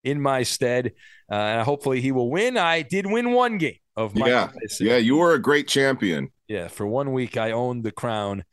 [0.02, 0.92] in my stead.
[1.30, 2.56] Uh, hopefully he will win.
[2.56, 4.50] I did win one game of my yeah
[4.80, 4.96] yeah.
[4.96, 6.30] You were a great champion.
[6.48, 8.44] Yeah, for one week I owned the crown,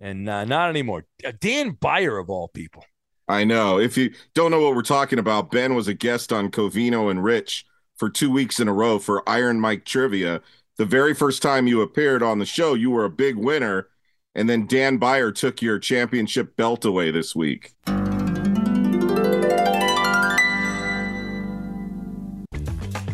[0.00, 1.04] and uh, not anymore.
[1.24, 2.84] Uh, Dan Beyer of all people.
[3.28, 3.78] I know.
[3.78, 7.24] If you don't know what we're talking about, Ben was a guest on Covino and
[7.24, 7.64] Rich
[7.96, 10.42] for two weeks in a row for Iron Mike Trivia.
[10.76, 13.88] The very first time you appeared on the show, you were a big winner
[14.34, 17.72] And then Dan Beyer took your championship belt away this week.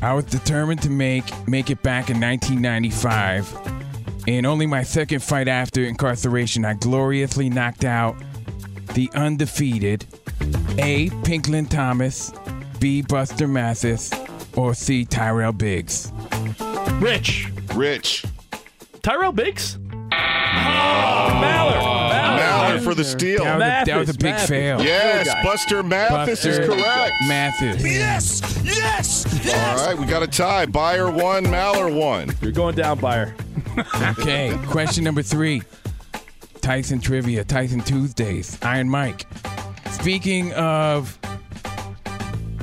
[0.02, 3.80] I was determined to make make it back in 1995.
[4.26, 8.16] In only my second fight after incarceration, I gloriously knocked out
[8.94, 10.06] the undefeated
[10.78, 11.10] A.
[11.24, 12.32] Pinklon Thomas,
[12.78, 13.02] B.
[13.02, 14.10] Buster Mathis,
[14.56, 15.04] or C.
[15.04, 16.12] Tyrell Biggs.
[16.94, 17.48] Rich.
[17.74, 18.24] Rich.
[19.02, 19.78] Tyrell Biggs?
[20.22, 22.36] Oh, Mallard.
[22.36, 23.44] Mallard for the steal.
[23.44, 24.48] That was, a, that was a big Mathis.
[24.48, 24.82] fail.
[24.82, 25.42] Yes, Good guy.
[25.42, 27.14] Buster Mathis is correct.
[27.26, 27.82] Mathis.
[27.84, 28.60] Yes!
[28.64, 29.78] Yes!
[29.80, 30.66] All right, we got a tie.
[30.66, 32.30] Beyer one, Maller one.
[32.40, 33.34] You're going down, Beyer.
[34.18, 35.62] Okay, question number three.
[36.60, 39.26] Tyson Trivia, Tyson Tuesdays, Iron Mike.
[39.92, 41.18] Speaking of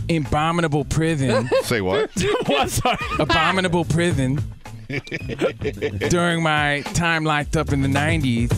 [0.09, 2.09] abominable prison, Say what?
[2.45, 2.69] what?
[2.69, 2.97] Sorry.
[3.19, 4.39] abominable prison,
[6.09, 8.51] during my time locked up in the 90s,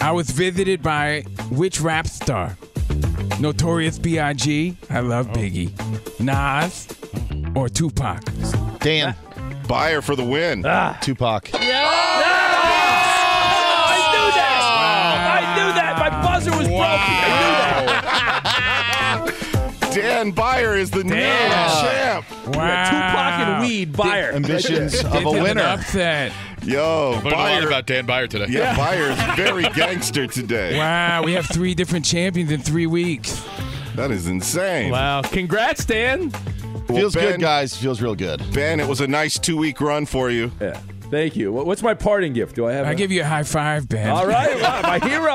[0.00, 2.56] I was visited by which rap star?
[3.40, 5.32] Notorious B.I.G., I love oh.
[5.32, 5.70] Biggie,
[6.20, 6.88] Nas,
[7.56, 8.22] or Tupac?
[8.80, 9.16] Dan.
[9.68, 10.64] Beyer for the win.
[10.66, 10.98] Ah.
[11.00, 11.50] Tupac.
[11.54, 12.31] I
[19.94, 22.24] Dan Beyer is the new champ.
[22.54, 22.84] Wow.
[22.90, 24.32] Tupac and weed, Beyer.
[24.32, 25.62] Ambitions of a This is an winner.
[25.62, 26.32] upset.
[26.62, 27.66] Yo, Learned a lot Beyer.
[27.66, 28.46] about Dan Beyer today.
[28.48, 30.76] Yeah, Beyer's very gangster today.
[30.78, 33.44] Wow, we have three different champions in three weeks.
[33.96, 34.90] That is insane.
[34.92, 35.22] Wow.
[35.22, 36.30] Congrats, Dan.
[36.88, 37.76] Well, Feels ben, good, guys.
[37.76, 38.42] Feels real good.
[38.52, 40.50] Ben, it was a nice two week run for you.
[40.60, 40.80] Yeah.
[41.12, 41.52] Thank you.
[41.52, 42.56] What's my parting gift?
[42.56, 42.86] Do I have?
[42.86, 44.08] I a- give you a high five, Ben.
[44.08, 45.30] All right, wow, my hero.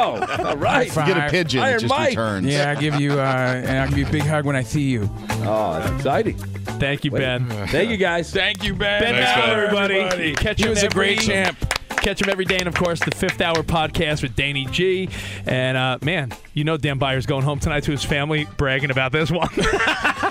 [0.45, 0.87] All right.
[0.87, 1.61] You get a pigeon.
[1.61, 2.09] Iron It just Mike.
[2.09, 2.47] returns.
[2.47, 3.23] Yeah, I give you, uh,
[3.63, 5.07] and I'll give you a big hug when I see you.
[5.43, 6.35] Oh, that's exciting.
[6.79, 7.47] Thank you, Ben.
[7.67, 8.33] Thank you, guys.
[8.33, 9.03] Thank you, Ben.
[9.03, 9.91] Ben Thanks, Mallard, Ben.
[9.91, 10.33] everybody.
[10.35, 11.57] Catch He him was a great champ.
[11.89, 15.09] Catch him every day, and of course, the Fifth Hour podcast with Danny G.
[15.45, 19.11] And uh, man, you know Dan Beyer's going home tonight to his family, bragging about
[19.11, 19.49] this one.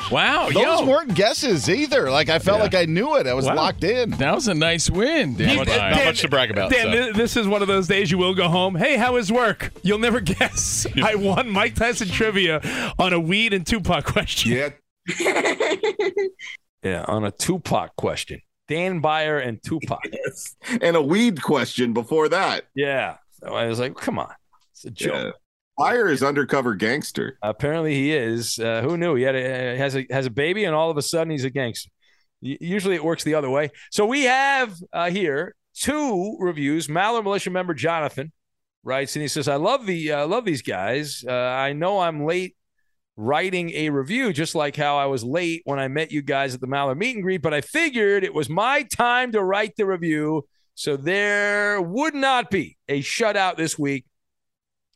[0.10, 2.10] Wow, Those yo, weren't guesses either.
[2.10, 3.26] Like I felt like I knew it.
[3.26, 3.54] I was Wow.
[3.56, 4.10] locked in.
[4.12, 5.34] that was a nice win.
[5.34, 5.56] Dan.
[5.56, 6.70] Not, much, not much to brag about.
[6.70, 7.12] Dan, so.
[7.12, 8.74] this is one of those days you will go home.
[8.76, 9.72] Hey, how is work?
[9.82, 10.86] You'll never guess.
[11.02, 12.60] I won Mike Tyson trivia
[12.98, 14.52] on a weed and Tupac question.
[14.52, 14.70] Yeah.
[16.82, 18.40] Yeah, on a Tupac question.
[18.68, 19.98] Dan Beyer and Tupac.
[20.80, 22.64] And a weed question before that.
[22.76, 23.16] Yeah.
[23.40, 24.32] So I was like, come on.
[24.72, 25.34] It's a joke.
[25.78, 27.38] Beyer is undercover gangster.
[27.42, 28.58] Apparently he is.
[28.58, 29.14] Uh, who knew?
[29.14, 31.50] He had a, has a has a baby, and all of a sudden he's a
[31.50, 31.90] gangster.
[32.40, 33.70] Usually it works the other way.
[33.90, 36.86] So we have uh, here two reviews.
[36.86, 38.32] Maller Militia member Jonathan
[38.84, 41.22] writes, and he says, "I love the uh, love these guys.
[41.26, 42.56] Uh, I know I'm late
[43.16, 46.60] writing a review, just like how I was late when I met you guys at
[46.60, 47.42] the Maller meet and greet.
[47.42, 52.50] But I figured it was my time to write the review, so there would not
[52.50, 54.06] be a shutout this week."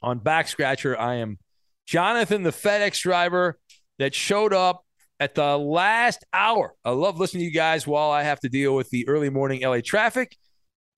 [0.02, 0.98] On Back Scratcher.
[0.98, 1.38] I am
[1.86, 3.58] Jonathan, the FedEx driver
[3.98, 4.84] that showed up
[5.18, 6.74] at the last hour.
[6.84, 9.62] I love listening to you guys while I have to deal with the early morning
[9.62, 10.36] LA traffic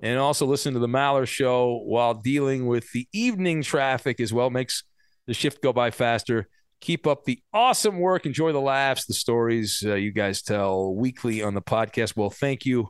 [0.00, 4.50] and also listen to the Maller show while dealing with the evening traffic as well.
[4.50, 4.84] Makes
[5.26, 6.48] the shift go by faster.
[6.80, 8.26] Keep up the awesome work.
[8.26, 12.16] Enjoy the laughs, the stories uh, you guys tell weekly on the podcast.
[12.16, 12.88] Well, thank you,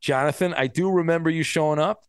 [0.00, 0.54] Jonathan.
[0.54, 2.02] I do remember you showing up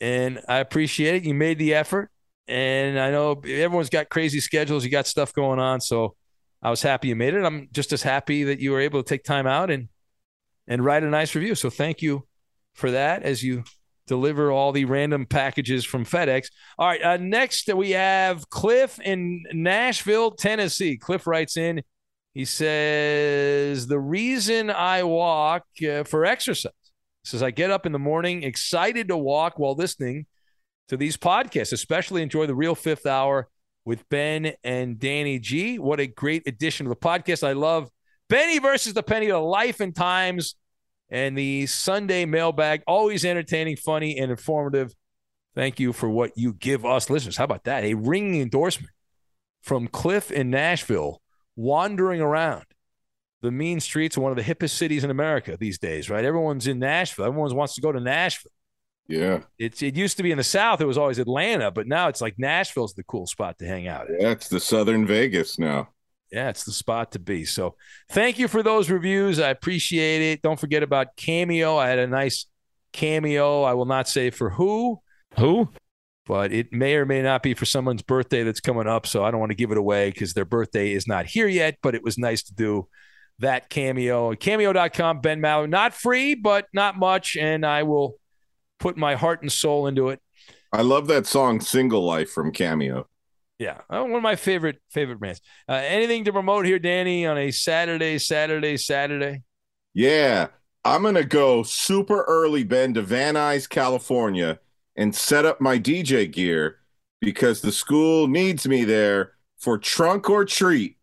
[0.00, 1.24] and I appreciate it.
[1.24, 2.09] You made the effort.
[2.50, 4.84] And I know everyone's got crazy schedules.
[4.84, 5.80] You got stuff going on.
[5.80, 6.16] So
[6.62, 7.44] I was happy you made it.
[7.44, 9.88] I'm just as happy that you were able to take time out and
[10.66, 11.54] and write a nice review.
[11.54, 12.26] So thank you
[12.74, 13.64] for that as you
[14.06, 16.48] deliver all the random packages from FedEx.
[16.78, 17.02] All right.
[17.02, 20.96] Uh, next, we have Cliff in Nashville, Tennessee.
[20.96, 21.82] Cliff writes in,
[22.34, 26.72] he says, The reason I walk uh, for exercise
[27.24, 30.26] says, I get up in the morning excited to walk while listening
[30.90, 33.48] to these podcasts, especially enjoy the real fifth hour
[33.84, 35.78] with Ben and Danny G.
[35.78, 37.46] What a great addition to the podcast.
[37.46, 37.88] I love
[38.28, 40.56] Benny versus the Penny, the life and times,
[41.08, 42.82] and the Sunday mailbag.
[42.88, 44.92] Always entertaining, funny, and informative.
[45.54, 47.36] Thank you for what you give us listeners.
[47.36, 47.84] How about that?
[47.84, 48.92] A ringing endorsement
[49.62, 51.22] from Cliff in Nashville,
[51.54, 52.64] wandering around
[53.42, 56.24] the mean streets of one of the hippest cities in America these days, right?
[56.24, 57.26] Everyone's in Nashville.
[57.26, 58.50] Everyone wants to go to Nashville.
[59.08, 59.40] Yeah.
[59.58, 60.80] It's it used to be in the South.
[60.80, 64.10] It was always Atlanta, but now it's like Nashville's the cool spot to hang out
[64.10, 64.20] at.
[64.20, 65.88] Yeah, it's the Southern Vegas now.
[66.30, 67.44] Yeah, it's the spot to be.
[67.44, 67.74] So
[68.10, 69.40] thank you for those reviews.
[69.40, 70.42] I appreciate it.
[70.42, 71.76] Don't forget about Cameo.
[71.76, 72.46] I had a nice
[72.92, 73.62] cameo.
[73.62, 75.00] I will not say for who.
[75.38, 75.68] Who?
[76.26, 79.08] But it may or may not be for someone's birthday that's coming up.
[79.08, 81.78] So I don't want to give it away because their birthday is not here yet.
[81.82, 82.86] But it was nice to do
[83.40, 84.32] that cameo.
[84.36, 85.68] Cameo.com, Ben Maller.
[85.68, 87.36] Not free, but not much.
[87.36, 88.19] And I will
[88.80, 90.20] put my heart and soul into it.
[90.72, 93.06] I love that song "Single Life" from Cameo.
[93.58, 95.40] Yeah, uh, one of my favorite favorite bands.
[95.68, 99.42] Uh, anything to promote here, Danny, on a Saturday, Saturday, Saturday?
[99.94, 100.48] Yeah,
[100.84, 104.58] I'm gonna go super early, Ben, to Van Nuys, California,
[104.96, 106.78] and set up my DJ gear
[107.20, 110.96] because the school needs me there for trunk or treat.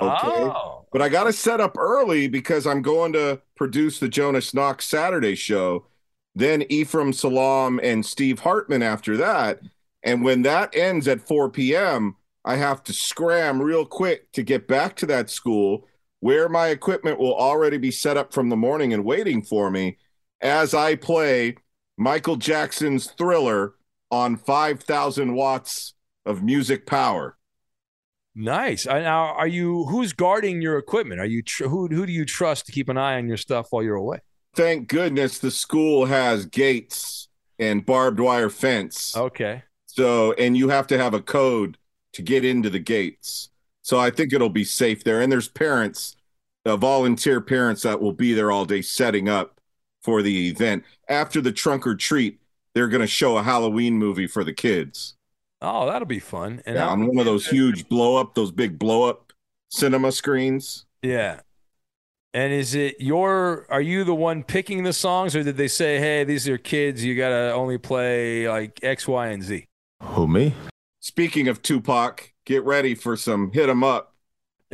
[0.00, 0.26] Okay.
[0.26, 0.86] Oh.
[0.92, 4.84] But I got to set up early because I'm going to produce the Jonas Knox
[4.86, 5.86] Saturday show,
[6.34, 9.60] then Ephraim Salaam and Steve Hartman after that.
[10.02, 14.68] And when that ends at 4 p.m., I have to scram real quick to get
[14.68, 15.86] back to that school
[16.20, 19.98] where my equipment will already be set up from the morning and waiting for me
[20.40, 21.56] as I play
[21.96, 23.74] Michael Jackson's Thriller
[24.10, 25.94] on 5,000 watts
[26.26, 27.36] of music power.
[28.34, 28.86] Nice.
[28.86, 31.20] Now, are you who's guarding your equipment?
[31.20, 33.68] Are you tr- who who do you trust to keep an eye on your stuff
[33.70, 34.18] while you're away?
[34.54, 37.28] Thank goodness the school has gates
[37.58, 39.16] and barbed wire fence.
[39.16, 39.62] Okay.
[39.86, 41.78] So, and you have to have a code
[42.12, 43.50] to get into the gates.
[43.82, 45.20] So I think it'll be safe there.
[45.20, 46.16] And there's parents,
[46.64, 49.60] uh, volunteer parents that will be there all day setting up
[50.02, 50.84] for the event.
[51.08, 52.40] After the trunk or treat,
[52.74, 55.14] they're going to show a Halloween movie for the kids.
[55.60, 56.62] Oh, that'll be fun.
[56.66, 59.32] And yeah, on one of those huge blow up, those big blow up
[59.68, 60.84] cinema screens.
[61.02, 61.40] Yeah.
[62.34, 66.00] And is it your are you the one picking the songs or did they say,
[66.00, 69.66] "Hey, these are kids, you got to only play like X, Y, and Z?"
[70.02, 70.52] Who me?
[70.98, 74.14] Speaking of Tupac, get ready for some hit 'em up.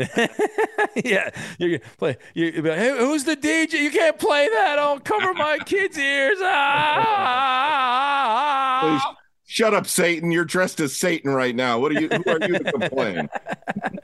[1.05, 2.17] yeah, you can play.
[2.33, 3.75] You you'll be like, hey, who's the DJ?
[3.75, 4.79] You can't play that.
[4.79, 6.39] I'll cover my kids' ears.
[6.43, 9.11] Ah, ah, ah, ah!
[9.11, 9.20] Please
[9.51, 10.31] shut up, Satan.
[10.31, 11.81] You're dressed as Satan right now.
[11.81, 12.09] What are you?
[12.09, 13.29] Who are you to complain?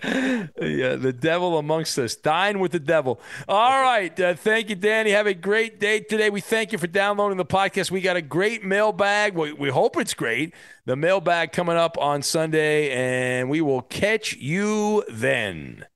[0.61, 2.17] yeah, the devil amongst us.
[2.17, 3.21] Dine with the devil.
[3.49, 4.19] All right.
[4.19, 5.11] Uh, thank you, Danny.
[5.11, 6.31] Have a great day today.
[6.31, 7.93] We thank you for downloading the podcast.
[7.93, 9.35] We got a great mailbag.
[9.35, 10.53] We, we hope it's great.
[10.85, 15.87] The mailbag coming up on Sunday, and we will catch you then.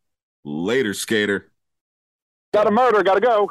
[0.44, 1.50] Later, skater.
[2.54, 3.50] Got a murder, gotta go.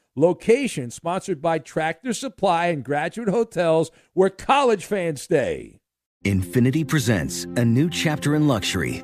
[0.15, 5.79] location sponsored by Tractor Supply and Graduate Hotels where college fans stay.
[6.25, 9.03] Infiniti presents a new chapter in luxury,